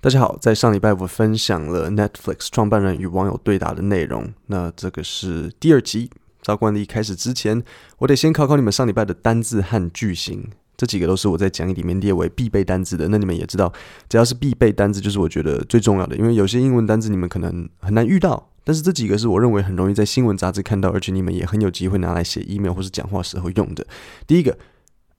[0.00, 6.08] 大家好，在上礼拜我分享了 Netflix 创办人与网友对答的内容，那这个是第二集。
[6.40, 7.60] 照惯例开始之前，
[7.98, 13.08] 我得先考考你们上礼拜的单字和句型，这几个都是我在讲义里面列为必备单字的。
[13.08, 13.72] 那你们也知道，
[14.08, 23.84] 只要是必备单字，就是我觉得最重要的，因为有些英文单字你们可能很难遇到，但是这几个是我认为很容易在新闻杂志看到，而且你们也很有机会拿来写 email 或是讲话时候用的。
[24.28, 24.56] 第一个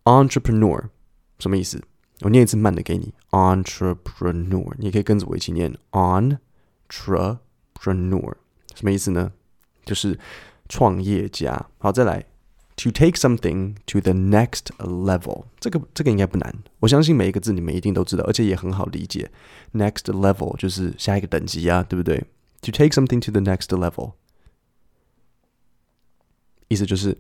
[0.06, 0.82] ，entrepreneur
[1.38, 1.82] 什么意思？
[2.21, 6.39] 我念一次慢的给你，entrepreneur，你可以跟着我一起念，entrepreneur，
[8.75, 9.33] 什么意思呢？
[9.85, 10.19] 就是
[10.69, 11.67] 创业家。
[11.79, 12.25] 好，再来，
[12.77, 19.31] to take something to the next level，这个这个应该不难，我相信每一个字你们一定都知道，而且也很好理解。
[19.73, 22.25] next level 就是下一个等级啊，对不对？
[22.63, 24.13] to take something to the next level，
[26.69, 27.19] 意思就是。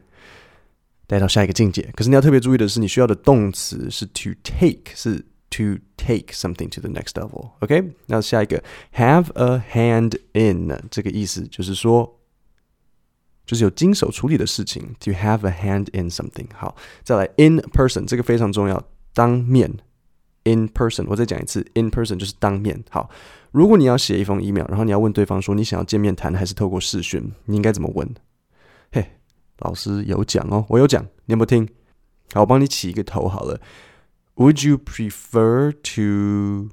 [1.09, 1.81] 带到下一个境界。
[1.95, 5.17] 可是你要特别注意的是，你需要的动词是 to take，是
[5.49, 7.49] to take something to the next level。
[7.61, 8.63] OK，那下一个
[8.93, 12.19] have a hand in，这个意思就是说，
[13.43, 16.45] 就是有经手处理的事情，to have a hand in something。
[16.53, 19.79] 好，再来 in person，这个非常重要，当面
[20.43, 21.05] in person。
[21.07, 22.83] 我再讲一次，in person 就是当面。
[22.91, 23.09] 好，
[23.51, 28.07] 如果你要写一封 email，然后你要问对方说你想要见面谈还是透过视讯，你应该怎么问？
[28.91, 29.18] 嘿。
[29.59, 31.67] 老师有讲哦，我有讲，你有没有听？
[32.33, 33.59] 好，我帮你起一个头好了。
[34.35, 36.69] Would you prefer to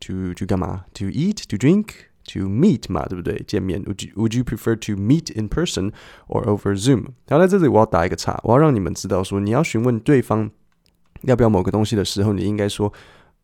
[0.00, 1.86] to to 干嘛？To eat, to drink,
[2.32, 3.42] to meet 嘛，对不对？
[3.46, 3.82] 见面。
[3.84, 5.92] Would you Would you prefer to meet in person
[6.26, 7.06] or over Zoom？
[7.28, 10.50] 好，在这里我要打一个叉，我要让你们知道说，你要询问对方
[11.22, 12.92] 要不要某个东西的时候，你应该说。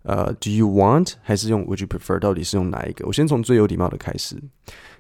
[0.05, 2.19] 呃，Do you want 还是用 Would you prefer？
[2.19, 3.07] 到底是用哪一个？
[3.07, 4.37] 我先从最有礼貌的开始。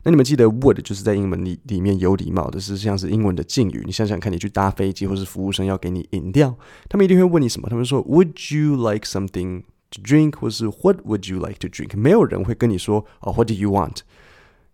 [0.02, 3.82] 那你们记得 Would 就是在英文里里面有礼貌的，是像是英文的敬语。
[3.84, 6.56] 你想想看，你去搭飞机，或是服务生要给你饮料，
[6.88, 7.68] 他们一定会问你什么？
[7.68, 10.36] 他们说 Would you like something to drink？
[10.36, 11.94] 或是 What would you like to drink？
[11.98, 13.98] 没有人会跟你说哦，What do you want？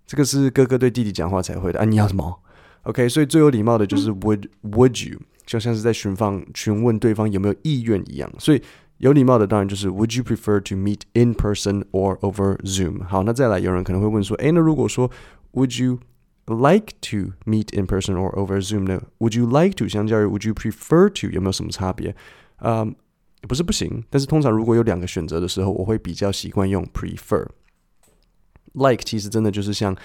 [0.07, 1.85] 这个是哥哥对弟弟讲话才会的啊！
[1.85, 2.41] 你要什么
[2.85, 5.19] ？OK，所以最有礼貌的就是 Would Would you？
[5.45, 8.63] 就像是在询放询问对方有没有意愿一样，所以。
[9.00, 13.04] 有礼貌的当然就是 Would you prefer to meet in person or over Zoom？
[13.04, 15.10] 好，那再来，有人可能会问说，诶，那如果说
[15.54, 16.00] Would you
[16.48, 19.02] like to meet in person or over Zoom 呢？
[19.20, 22.16] Would you like to 相较于 Would you prefer to 有没有什么差别？
[22.60, 22.96] 嗯，
[23.42, 29.96] 不是不行，但是通常如果有两个选择的时候，我会比较习惯用 prefer。Like 其实真的就是像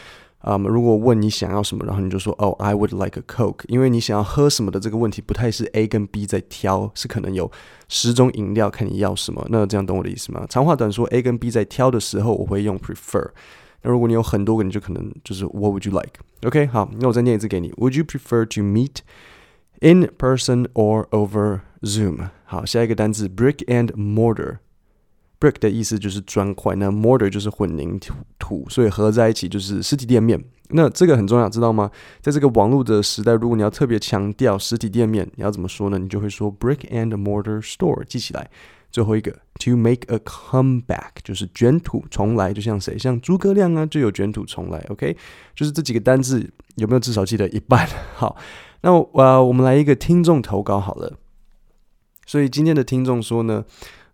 [0.45, 7.51] 啊，如果问你想要什么，然后你就说哦，I would like a Coke，因为你想要喝什么的这个问题不太是 A 跟 B 在挑，是可能有
[7.89, 9.43] 十种饮料，看你要什么。
[9.49, 10.45] 那这样懂我的意思吗？
[10.47, 13.27] 长话短说，A 跟 B 在挑的时候，我会用 prefer。
[13.81, 18.97] 那如果你有很多个，你就可能就是 What would you like？OK，好，那我再念一次给你：Would you prefer to meet
[19.81, 22.29] in person or over Zoom？
[22.43, 24.57] 好，下一个单词 brick and mortar。
[25.45, 27.99] Brick 的意思就是砖块，那 mortar 就是混凝
[28.39, 30.43] 土，所以合在一起就是实体店面。
[30.69, 31.91] 那这个很重要，知道吗？
[32.19, 35.99] 在这个网络的时代，如果你要特别强调实体店面，你要怎么说呢？
[35.99, 38.49] 你就会说 brick and mortar store，记起来。
[38.89, 42.97] 最后一个 to make a comeback 就是卷土重来，就像谁？
[42.97, 44.83] 像诸葛亮啊，就有卷土重来。
[44.89, 45.15] OK，
[45.53, 47.87] 就是这几个单字有没有至少记得一半？
[48.15, 48.35] 好，
[48.81, 51.13] 那呃，我们来一个听众投稿好了。
[52.25, 53.63] 所以今天的听众说呢。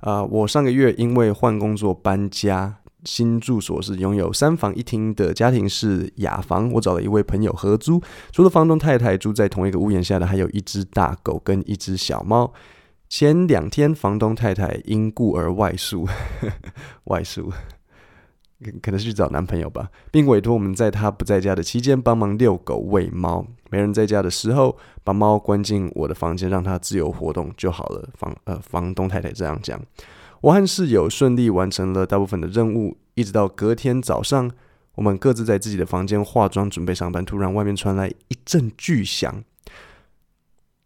[0.02, 6.72] 啊，我上个月因为换工作搬家，新住所是拥有三房一厅的家庭式雅房。
[6.72, 8.02] 我找了一位朋友合租，
[8.32, 12.52] 除了房东太太住在同一个屋檐下的，还有一只大狗跟一只小猫。
[13.08, 16.08] 前两天，房东太太因故而外宿，
[17.06, 17.52] 外宿。
[18.82, 23.46] 可能是去找男朋友吧，并委托我们在他不在家的期间帮忙遛狗、喂猫。
[23.70, 28.10] 没人在家的时候，把猫关进我的房间，让它自由活动就好了。
[28.18, 29.82] 房呃，房东太太这样讲。
[30.42, 34.52] 我和室友顺利完成了大部分的任务，一直到隔天早上，
[34.96, 39.44] 我们各自在自己的房间化妆准备上班，突然外面传来一阵巨响。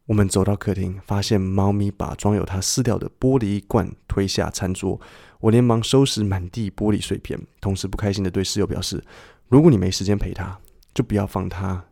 [0.05, 5.01] 我们走到客厅，发现猫咪把装有它撕掉的玻璃罐推下餐桌。
[5.45, 9.03] 我连忙收拾满地玻璃碎片，同时不开心的对室友表示
[9.47, 10.59] ：“如果你没时间陪他，
[10.91, 11.85] 就不要放他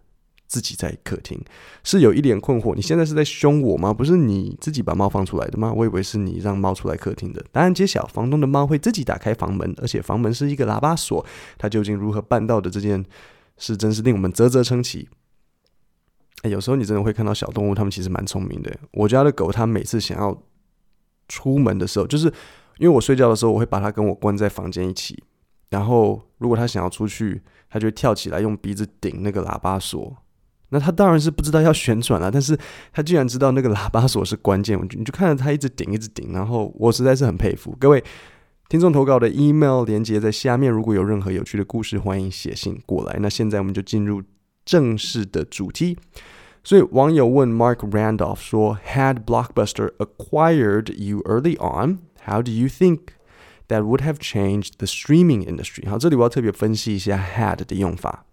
[0.47, 1.39] 自己在客厅。”
[1.85, 3.93] 室友一脸困惑：“你现在是在凶我吗？
[3.93, 5.71] 不是你自己把猫放出来的吗？
[5.71, 11.23] 我以为是你让猫出来客厅的。”答案揭晓：房东的猫会自己打开房门，而且房门是一个喇叭锁。
[11.59, 13.05] 他究竟如何办到的这件
[13.57, 15.07] 事，真是令我们啧啧称奇。
[16.41, 18.75] 哎，有时候你真的会看到小动物，它们其实蛮聪明的。
[18.93, 20.41] 我家的狗，它每次想要
[21.27, 22.33] 出门的时候，就是。
[22.77, 25.23] 因为我睡觉的时候，我会把它跟我关在房间一起。
[25.69, 30.15] 然后，如果它想要出去，它就会跳起来用鼻子顶那个喇叭锁。
[30.69, 32.57] 那它当然是不知道要旋转了，但是
[32.91, 34.79] 它居然知道那个喇叭锁是关键。
[34.91, 36.31] 你就看着它一直顶，一直顶。
[36.33, 38.03] 然后，我实在是很佩服各位
[38.69, 43.17] 听众投稿的 email 连接在下面，如果有任何有趣的故事，欢迎写信过来。
[43.19, 44.21] 那现在我们就进入
[44.65, 45.97] 正式的主题。
[46.63, 52.98] 所以网友问 Mark Randolph 说：“Had Blockbuster acquired you early on, how do you think
[53.68, 58.24] that would have changed the streaming industry？” 好，这里我要特别分析一下 “had” 的用法。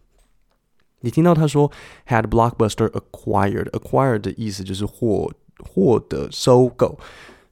[1.01, 1.71] 你听到他说
[2.07, 6.97] “had Blockbuster acquired”，acquired 的意思就是获获得收购。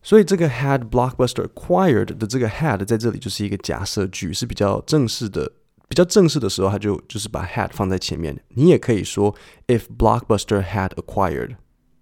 [0.02, 5.52] 所以这个 had blockbuster acquired 的这个 had 在这里就是一个假设句，是比较正式的。
[5.90, 8.36] 比较正式的时候，他就就是把 had 放在前面。
[8.50, 9.36] 你也可以说
[9.68, 11.56] if blockbuster had acquired，OK？、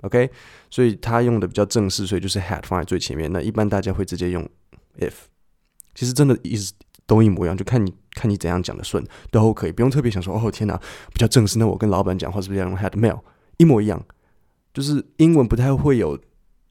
[0.07, 0.31] OK，
[0.71, 3.31] 所以他用的比较正式，所以就是 had 放在最前面。
[3.33, 4.49] 那一般大家会直接用
[4.99, 5.13] if。
[5.95, 6.73] 其实真的意思
[7.07, 10.77] 都一模一样，就看你看你怎样讲的顺都可以，不用特别想说哦天哪，
[11.13, 11.59] 比较正式。
[11.59, 13.25] 那我跟老板讲话是不是要用 had 没有
[13.59, 14.03] 一模一样？
[14.73, 16.19] 就是英文不太会有。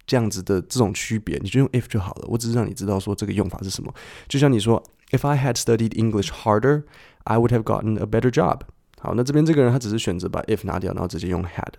[0.08, 2.28] 这样子的这种区别，你就用 if 就好了。
[2.28, 3.92] 我只是让你知道说这个用法是什么。
[4.28, 4.80] 就像你说
[5.10, 6.84] ，If I had studied English harder,
[7.24, 8.60] I would have gotten a better job。
[9.00, 11.74] 好，那这边这个人他只是选择把 if 拿掉，然后直接用 had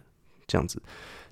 [0.47, 0.81] 这样子。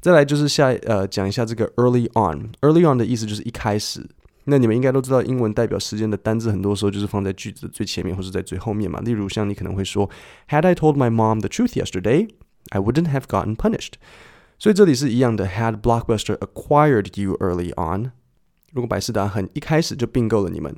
[0.01, 4.07] 再来就是下呃讲一下这个 early on。early on 的意思就是一开始。
[4.45, 8.99] 那你们应该都知道，英文代表时间的单字很多时候就是放在句子的最前面或是在最后面嘛。
[9.01, 10.09] 例如像你可能会说，
[10.47, 12.29] Had I told my mom the truth yesterday,
[12.69, 13.93] I wouldn't have gotten punished。
[14.57, 18.11] 所以这里是一样的，Had Blockbuster acquired you early on？
[18.71, 20.75] 如果百事达很一开始就并购了你们，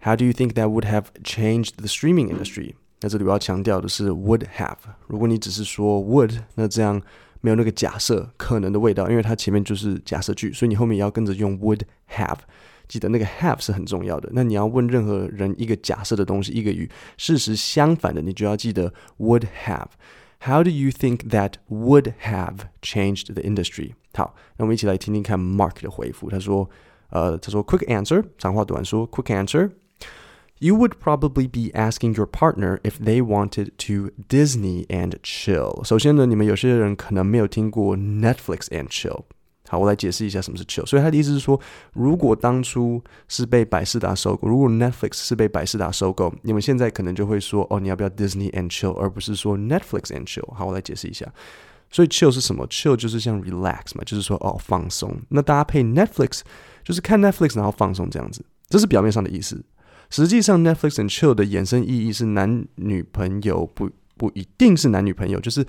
[0.00, 2.74] How do you think that would have changed the streaming industry？
[3.00, 4.76] 那这里我要强调的是 would have。
[5.08, 7.02] 如果你只是说 would，那这样
[7.41, 11.81] 没有那个假设可能的味道，因为它前面就是假设句，所以你后面也要跟着用 would
[12.15, 12.37] have。
[12.87, 14.29] 记得那个 have 是很重要的。
[14.33, 19.89] 那你要问任何人一个假设的东西，一个与事实相反的，你就要记得 would have。
[20.39, 23.91] How do you think that would have changed the industry？
[24.13, 26.31] 好，那我们一起来听听看 Mark 的回复。
[26.31, 26.67] 他说，
[27.11, 29.69] 呃，他说 Quick answer，长话短说，Quick answer。
[30.60, 35.84] You would probably be asking your partner if they wanted to Disney and chill。
[35.84, 39.24] 首先呢，你们有些人可能没有听过 Netflix and chill。
[39.68, 40.86] 好，我来解释一下什么是 chill。
[40.86, 41.60] 所以他的意思是说，
[41.92, 50.48] 如果当初是被百事达收购，如果 Netflix 是被百事达收购，你们现在可能就会说，哦，你要不要 Disney and chill，而不是说 Netflix and chill。
[50.54, 51.26] 好，我来解释一下。
[51.90, 52.66] 所以 chill 是什么？
[52.68, 55.14] chill 就是像 relax 嘛，就是说哦放松。
[55.30, 56.40] 那搭配 Netflix
[56.84, 59.62] 就是看 Netflix 然后放松这样子，这是表面上的意思。
[60.09, 65.65] 实际上 Netflix and chill 的衍生意义是男女朋友不不一定是男女朋友，就是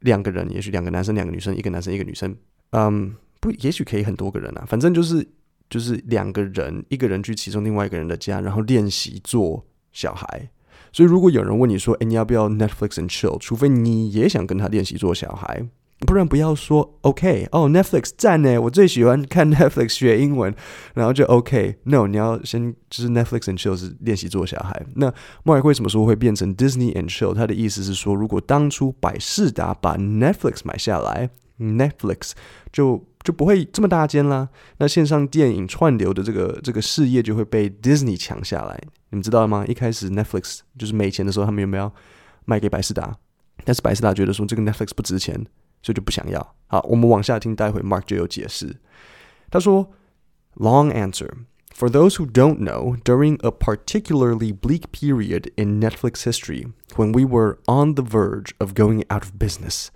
[0.00, 2.36] 两个人，也许两个男生两个女生，一个男生一个女生，
[2.70, 3.14] 嗯。
[3.42, 5.26] 不，也许可以很多个人啊，反正就是
[5.70, 10.50] 就是两个人，一个人去其中另外一个人的家，然后练习做小孩。
[10.92, 13.38] 所以如果有人问你说，哎，你要不要 Netflix and chill？
[13.38, 15.66] 除非你也想跟他练习做小孩，
[16.06, 20.52] 不然不要说 OK 哦，Netflix 赞呢，我最喜欢看 Netflix 学英文，
[20.94, 21.76] 然后就 OK。
[21.84, 24.82] No，你要先就是 Netflix and chill 是练习做小孩。
[24.96, 25.12] 那
[25.44, 27.34] 莫尔为什么说会变成 Disney and chill？
[27.34, 32.32] 他的意思是说，如果当初百事达把 Netflix 买下来，Netflix
[32.72, 34.48] 就就不会这么大间啦。
[34.78, 38.80] 那线上电影串流的这个这个事业就会被 Disney 抢下来。
[39.10, 39.66] 你们知道吗？
[39.68, 41.92] 一开始 Netflix 就是没钱的时候，他们有没有
[42.46, 43.14] 卖给百事达？
[43.64, 45.44] 但是百事达觉得说这个 Netflix 不值钱，
[45.82, 46.54] 所以就不想要。
[46.66, 48.76] 好，我们往下听，待会 Marc 就有解释。
[49.50, 49.90] 他说
[50.56, 51.30] ，Long answer
[51.74, 52.96] for those who don't know.
[53.02, 58.74] During a particularly bleak period in Netflix history, when we were on the verge of
[58.74, 59.88] going out of business.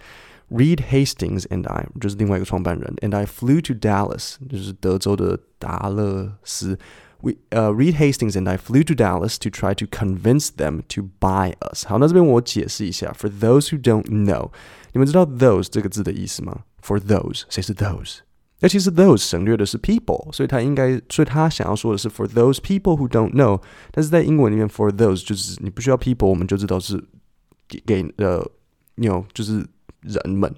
[0.51, 6.79] Reed Hastings and I 就是另外一个创办人，and I flew to Dallas，就是德州的达勒斯
[7.24, 11.10] We uh Reed Hastings and I flew to Dallas to try to convince them to
[11.20, 11.86] buy us。
[11.86, 14.52] 好，那这边我解释一下，for those who don't know，
[14.94, 16.64] 你们知道 those 这个字的意思吗？
[16.82, 18.20] For those，谁是 those？
[18.62, 23.62] 那其实 those 省略的是 people，所以他应该，所以他想要说的是 for those people who don't know。
[23.92, 27.04] 但是在英文里面，for those 就是你不需要 people，我们就知道是
[27.68, 28.38] 给给呃，
[28.96, 29.66] you know 就是
[30.02, 30.54] 人们。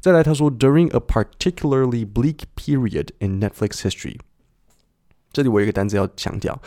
[0.00, 4.16] 再来，他说，during a particularly bleak period in Netflix history。
[5.36, 6.60] 这里我有一个单词要强调，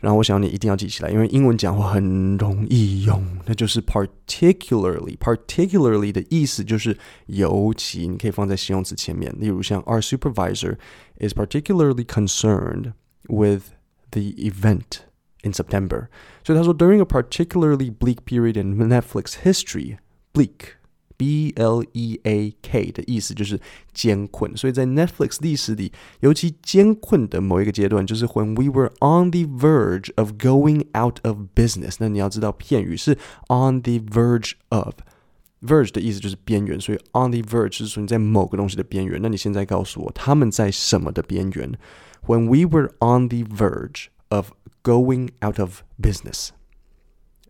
[0.00, 6.96] 然后我想你一定要记起来，因为英文讲话很容易用，那就是 particularly。particularly 的意思就是
[7.26, 10.76] 尤其，你可以放在形容词前面，例如像 Our supervisor
[11.18, 12.92] is particularly concerned
[13.28, 13.70] with
[14.10, 15.00] the event
[15.42, 16.08] in September。
[16.44, 20.74] 所以他说，during a particularly bleak period in Netflix history，bleak。
[21.18, 23.60] B L E A K 的意思就是
[23.92, 31.96] 艰困，所以在 Netflix 历史里，尤其艰困的某一个阶段，就是 When we were on the verge of going out of business。
[32.00, 33.12] 那你要知道片语是
[33.48, 39.20] on the verge of，verge 的意思就是边缘，所以 on the verge 是说你在某个东西的边缘。
[39.22, 41.78] 那你现在告诉我，他们在什么的边缘？
[42.26, 44.50] When we were on the verge of
[44.82, 46.48] going out of business.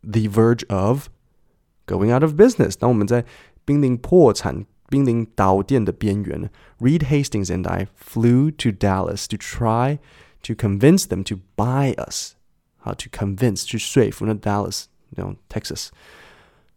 [0.02, 1.08] The verge of
[1.86, 2.74] going out of business.
[2.78, 3.24] 当我们在
[3.69, 6.49] 濒临破产、濒临倒店的边缘
[6.79, 9.99] ，Reed Hastings and I flew to Dallas to try
[10.41, 12.33] to convince them to buy us。
[12.77, 15.89] 好，to convince 去说服那 Dallas 那种 Texas。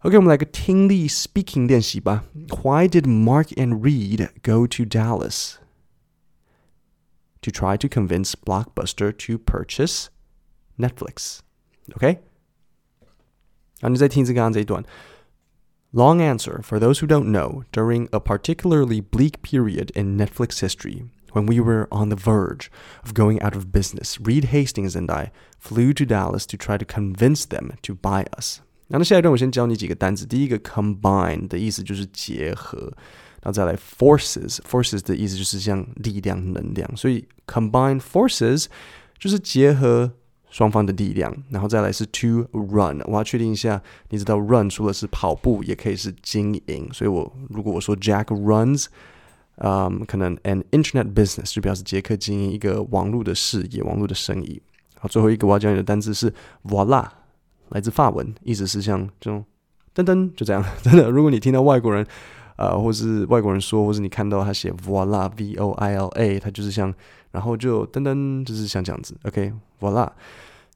[0.00, 2.25] OK，我们来个听力 speaking 练习吧。
[2.34, 5.54] Why did Marc and Reed go to Dallas
[7.40, 10.08] to try to convince Blockbuster to purchase
[10.76, 12.18] Netflix？OK，、okay?
[13.80, 14.82] 然后你再听一次刚刚这一段。
[14.82, 14.87] Okay?
[15.93, 21.05] Long answer for those who don't know, during a particularly bleak period in Netflix history,
[21.31, 22.69] when we were on the verge
[23.03, 26.86] of going out of business, Reed Hastings and I flew to Dallas to try to
[26.86, 28.59] convince them to buy us.
[28.89, 30.25] 然后下一段我先教你几个单词。
[30.25, 32.79] 第一个 combine 的意思就是结合，
[33.41, 38.67] 然后再来 forces，forces 的意思就是像力量、能量，所以 combine forces
[39.17, 40.13] 就是结合
[40.52, 41.37] 双方的力量。
[41.50, 46.88] 然后再来是 to run，我要确定一下，你知道 run 除了是跑步，也可以是经营。
[46.92, 48.87] 所以我如果我说 Jack runs，
[49.56, 54.62] 嗯，可能 an internet business 就表示杰克经营一个网络的事业、网络的生意。
[55.00, 56.32] 好，最后一个我要教你的单词是
[56.64, 57.04] voila。
[57.71, 59.42] 来自法文，意思是像这种
[59.94, 60.62] 噔噔就这样。
[60.85, 62.06] 真的，如果你听到外国人，
[62.56, 66.92] 呃，或是外国人说，或是你看到他写 voila v o i l a，他就是像，
[67.31, 69.15] 然后就噔噔，就是像这样子。
[69.24, 70.12] OK，voila。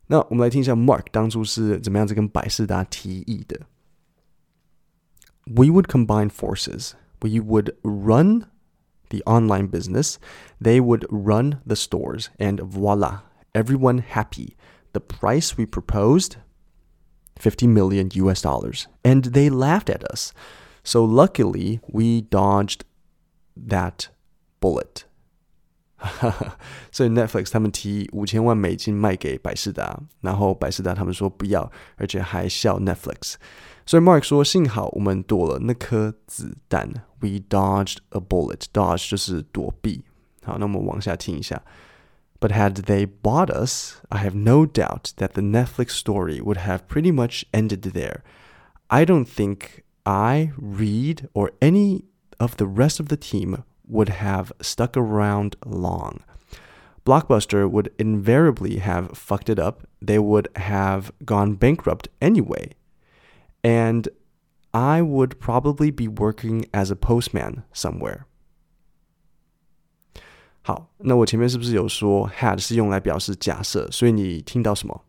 [0.08, 3.62] 那我们来听一下 Mark 当初是怎么样子跟百事达提议的。
[5.46, 6.92] We would combine forces.
[7.22, 8.46] We would run
[9.10, 10.16] the online business.
[10.62, 13.22] They would run the stores, and voila,
[13.54, 14.56] everyone happy.
[14.94, 16.36] The price we proposed
[17.38, 18.88] 50 million US dollars.
[19.04, 20.34] And they laughed at us.
[20.84, 22.84] So luckily, we dodged
[23.56, 24.10] that
[24.60, 25.06] bullet.
[26.93, 33.35] 所以 Netflix 他们提议五千万美金卖给百事达，然后百事达他们说不要，而且还笑 Netflix。
[33.85, 38.65] 所以 Marc 说，幸好我们躲了那颗子弹，We dodged a bullet。
[38.73, 40.05] Dodge 就是躲避。
[40.43, 41.63] 好，那我们往下听一下。
[42.39, 47.11] But had they bought us, I have no doubt that the Netflix story would have pretty
[47.11, 48.19] much ended there.
[48.89, 52.05] I don't think I, Reed, or any
[52.39, 56.22] of the rest of the team would have stuck around long.
[57.04, 59.88] Blockbuster would invariably have fucked it up.
[60.02, 62.72] They would have gone bankrupt anyway.
[63.64, 64.08] And
[64.74, 68.26] I would probably be working as a postman somewhere.
[70.64, 73.90] 好，那我前面是不是有说 had 是用来表示假设？
[73.92, 75.04] 所以你听到什么？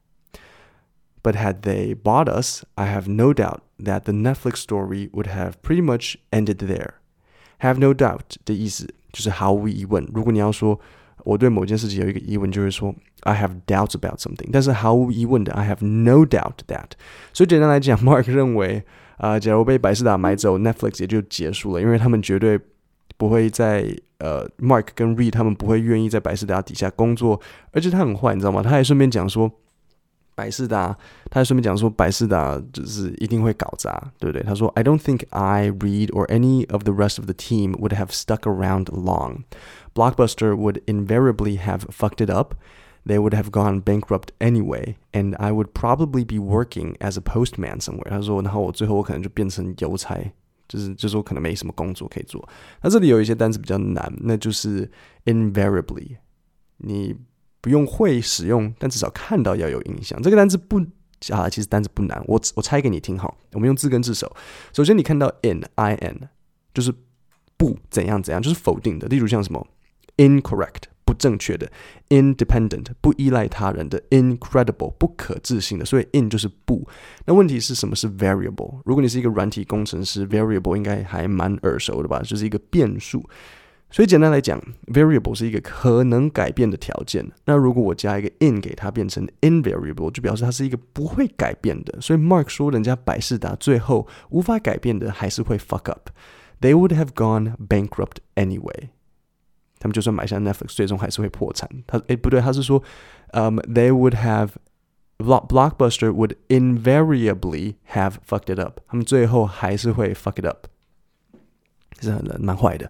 [1.22, 5.60] But had they bought us, I have no doubt that the Netflix story would have
[5.62, 6.94] pretty much ended there.
[7.59, 10.07] Have no doubt 的意思就是毫无疑问。
[10.13, 10.79] 如果你要说
[11.23, 14.49] 我对某件事情有一个疑问，就会说 I have doubts about something。
[14.51, 16.91] 但是毫无疑问的 I have no doubt that。
[17.33, 18.83] 所以简单来讲， Mark 认为
[19.17, 22.59] 啊、呃，假如被百事达买走，Netflix 也就结束了，因为他们绝对
[23.17, 28.61] 不会在呃，Mark 跟 Reed 他们不会愿意在百事达底下工作，而且他很坏，你知道吗？
[28.61, 29.51] 他还顺便讲说，
[30.36, 30.96] 百事达，
[31.30, 34.42] 他还顺便讲说，百事达就是一定会搞砸，对不对？
[34.42, 38.40] 他说，I don't think I, Reed, or any of the rest of the team would have stuck
[38.42, 39.44] around long.
[39.94, 42.54] Blockbuster would invariably have fucked it up.
[43.04, 47.80] They would have gone bankrupt anyway, and I would probably be working as a postman
[47.80, 48.08] somewhere.
[48.08, 50.32] 他说，然后我最后我可能就变成邮差。
[50.68, 52.48] 就是就说可能没什么工作可以做。
[52.80, 54.90] 那这里有一些单词比较难，那就是
[55.26, 56.16] invariably，
[56.78, 57.14] 你
[57.61, 60.21] 不用会使用，但至少看到要有印象。
[60.21, 60.79] 这个单词不
[61.31, 63.37] 啊，其实单词不难，我我猜给你听好。
[63.53, 64.35] 我们用字根字首。
[64.73, 66.29] 首先你看到 in i n，
[66.73, 66.93] 就是
[67.57, 69.07] 不怎样怎样，就是否定的。
[69.07, 69.67] 例如像什么
[70.17, 70.83] incorrect。
[71.07, 71.71] 不正确的
[72.09, 76.85] ，independent 不依赖他人的，incredible 不可置信的，所以 in 就是不。
[77.25, 78.81] 那问题是什么是 variable？
[78.83, 82.21] 如果你是一个软体工程师，variable 应该还蛮耳熟的吧？
[82.23, 83.23] 就是一个变数。
[83.89, 87.25] 所以简单来讲，variable 是一个可能改变的条件。
[87.45, 96.09] 那如果我加一个 in 给它变成 in Marc 说，人家百事达最后无法改变的还是会 fuck up。
[96.59, 98.89] They would have gone bankrupt anyway。
[99.79, 101.69] 他们就算买下 Netflix，最终还是会破产。
[101.85, 102.83] 他诶不对，他是说，
[103.31, 104.49] 嗯、um,，they would have
[105.19, 108.79] blockbuster would invariably have fucked it up。
[108.87, 110.67] 他们最后还是会 fuck it up。
[112.05, 112.87] uh,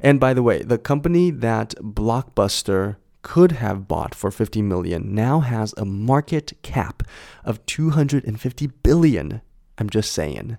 [0.00, 5.40] and by the way, the company that Blockbuster could have bought for 50 million now
[5.40, 7.02] has a market cap
[7.44, 9.42] of 250 billion.
[9.78, 10.56] I'm just saying.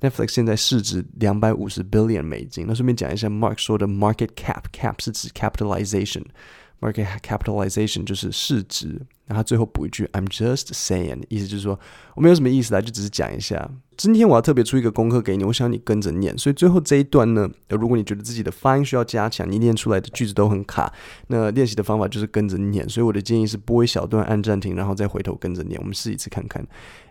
[0.00, 2.66] Netflix 现在市值两百五十 billion 美金。
[2.66, 6.24] 那顺便讲一下，Marc 说的 market cap，cap 是指 capitalization。
[6.24, 6.32] Cap
[6.79, 8.87] market capitalization 就是市值，
[9.25, 11.77] 然后他最后补一句 "I'm just saying"，意思就是说
[12.15, 13.69] 我没有什么意思啦，就只是讲一下。
[13.97, 16.37] 今天我要特别出一个功课给你，我想你跟着念。
[16.37, 20.93] 所以最后这一段呢，如果你觉得自己的发音需要加强，你念出来的句子都很卡，
[21.27, 22.87] 那练习的方法就是跟着念。
[22.87, 25.77] 所以我的建议是播一小段，按暂停，然后再回头跟着念。
[25.81, 26.65] 我们试一次看看。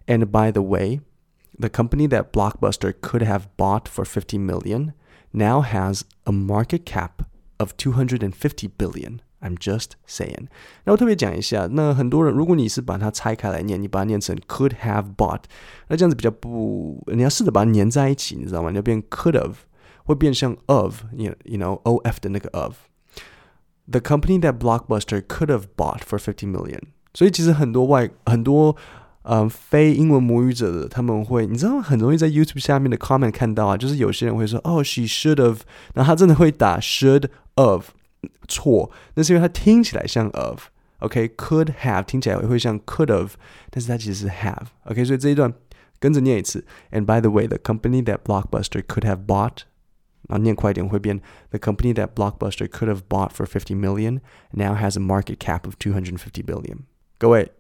[0.07, 1.01] And by the way,
[1.59, 4.93] the company that Blockbuster could have bought for 50 million
[5.33, 7.25] now has a market cap
[7.59, 9.19] of 250 billion.
[9.43, 10.47] I'm just saying。
[10.85, 15.43] 那我特别讲一下，那很多人，如果你是把它拆开来念，你把它念成 could have bought，
[15.89, 18.71] 那这样子比较不，你要试着把它粘在一起，你知道吗？
[18.71, 19.55] 你要变 could have，
[20.05, 26.51] 会变像 of，you you know o f 的那个 of。The company that Blockbuster could have bought for fifty
[26.51, 26.81] million。
[27.15, 28.77] 所以其实很多外很多。
[29.31, 35.59] 嗯，非英文母语者的他们会，你知道很容易在 YouTube 下面的 comment 看到啊，就是有些人会说，哦，she should have，
[35.93, 37.25] 然后他真的会打 should
[37.57, 37.91] of，
[38.47, 43.35] 错，那是因为它听起来像 of。OK，could have 听起来会像 could have，
[43.71, 45.55] 但是它其实是 have。OK，所以这一段
[46.01, 46.67] 跟着念一次。
[46.91, 49.59] And by the way, the company that Blockbuster could have bought，
[50.29, 51.21] 然后念快一点会变
[51.51, 54.21] The company that Blockbuster could have bought for fifty million
[54.51, 56.79] now has a market cap of two hundred fifty billion。
[57.17, 57.53] 各位，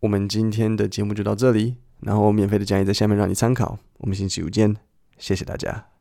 [0.00, 3.78] 我们今天的节目就到这里，然后免费的讲义在下面让你参考。
[3.98, 4.76] 我们星期五见，
[5.16, 5.93] 谢谢大家。